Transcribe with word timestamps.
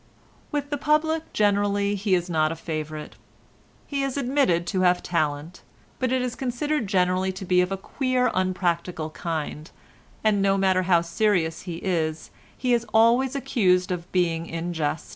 With 0.51 0.71
the 0.71 0.79
public 0.79 1.31
generally 1.31 1.93
he 1.93 2.15
is 2.15 2.27
not 2.27 2.51
a 2.51 2.55
favourite. 2.55 3.15
He 3.85 4.01
is 4.01 4.17
admitted 4.17 4.65
to 4.65 4.81
have 4.81 5.03
talent, 5.03 5.61
but 5.99 6.11
it 6.11 6.23
is 6.23 6.33
considered 6.33 6.87
generally 6.87 7.31
to 7.33 7.45
be 7.45 7.61
of 7.61 7.71
a 7.71 7.77
queer 7.77 8.31
unpractical 8.33 9.11
kind, 9.11 9.69
and 10.23 10.41
no 10.41 10.57
matter 10.57 10.81
how 10.89 11.01
serious 11.01 11.61
he 11.69 11.75
is, 11.83 12.31
he 12.57 12.73
is 12.73 12.83
always 12.95 13.35
accused 13.35 13.91
of 13.91 14.11
being 14.11 14.47
in 14.47 14.73
jest. 14.73 15.09